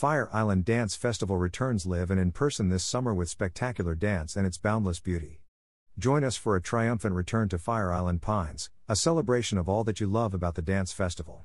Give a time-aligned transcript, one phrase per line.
[0.00, 4.46] Fire Island Dance Festival returns live and in person this summer with spectacular dance and
[4.46, 5.42] its boundless beauty.
[5.98, 10.00] Join us for a triumphant return to Fire Island Pines, a celebration of all that
[10.00, 11.44] you love about the dance festival.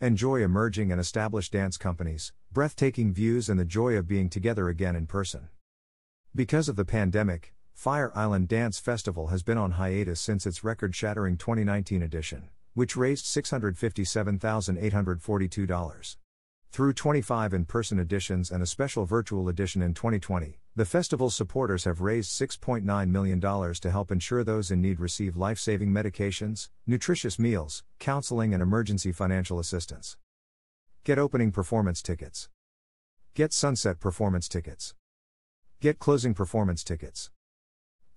[0.00, 4.94] Enjoy emerging and established dance companies, breathtaking views, and the joy of being together again
[4.94, 5.48] in person.
[6.32, 10.94] Because of the pandemic, Fire Island Dance Festival has been on hiatus since its record
[10.94, 16.16] shattering 2019 edition, which raised $657,842.
[16.70, 21.84] Through 25 in person editions and a special virtual edition in 2020, the festival's supporters
[21.84, 27.38] have raised $6.9 million to help ensure those in need receive life saving medications, nutritious
[27.38, 30.16] meals, counseling, and emergency financial assistance.
[31.02, 32.48] Get opening performance tickets.
[33.34, 34.94] Get sunset performance tickets.
[35.80, 37.30] Get closing performance tickets.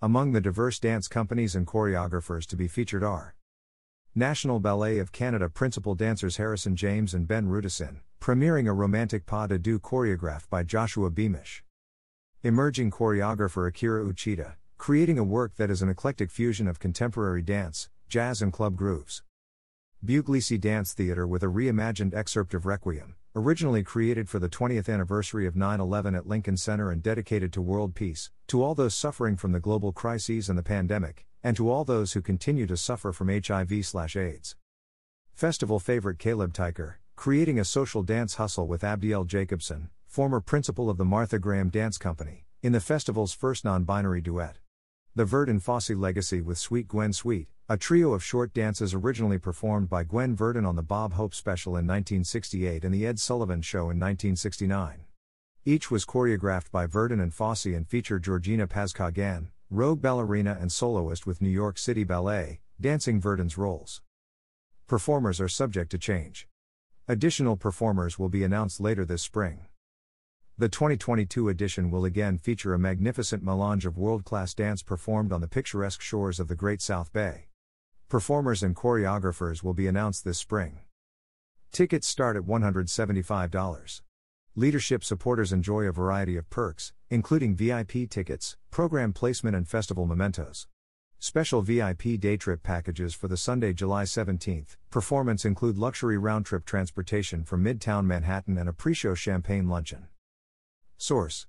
[0.00, 3.34] Among the diverse dance companies and choreographers to be featured are
[4.14, 9.48] National Ballet of Canada principal dancers Harrison James and Ben Rudison, premiering a romantic pas
[9.48, 11.64] de deux choreographed by Joshua Beamish.
[12.42, 17.88] Emerging choreographer Akira Uchida, creating a work that is an eclectic fusion of contemporary dance,
[18.06, 19.22] jazz, and club grooves.
[20.04, 25.46] Buglisi Dance Theater with a reimagined excerpt of Requiem, originally created for the 20th anniversary
[25.46, 29.38] of 9 11 at Lincoln Center and dedicated to world peace, to all those suffering
[29.38, 33.12] from the global crises and the pandemic, and to all those who continue to suffer
[33.12, 34.56] from HIV/AIDS.
[35.32, 40.98] Festival favorite Caleb Teicher, creating a social dance hustle with Abdiel Jacobsen, former principal of
[40.98, 44.58] the Martha Graham Dance Company, in the festival's first non-binary duet.
[45.14, 49.88] The Verdon Fosse legacy with Sweet Gwen Sweet, a trio of short dances originally performed
[49.88, 53.90] by Gwen Verdon on the Bob Hope special in 1968 and the Ed Sullivan Show
[53.90, 55.04] in 1969.
[55.64, 61.26] Each was choreographed by Verdon and Fosse and featured Georgina Pazcoguin, rogue ballerina and soloist
[61.26, 64.02] with New York City Ballet, dancing Verdon's roles.
[64.86, 66.46] Performers are subject to change.
[67.08, 69.60] Additional performers will be announced later this spring.
[70.58, 75.40] The 2022 edition will again feature a magnificent melange of world class dance performed on
[75.40, 77.46] the picturesque shores of the Great South Bay.
[78.10, 80.80] Performers and choreographers will be announced this spring.
[81.72, 84.02] Tickets start at $175.
[84.54, 90.66] Leadership supporters enjoy a variety of perks, including VIP tickets, program placement, and festival mementos.
[91.18, 94.76] Special VIP day trip packages for the Sunday, July 17th.
[94.90, 100.08] Performance include luxury round trip transportation from Midtown Manhattan and a pre show champagne luncheon.
[100.98, 101.46] Source